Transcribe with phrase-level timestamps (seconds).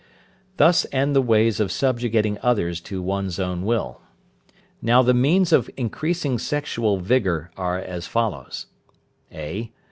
[0.57, 4.01] Thus end the ways of subjugating others to one's own will.
[4.81, 8.65] Now the means of increasing sexual vigour are as follows:
[9.31, 9.71] (a).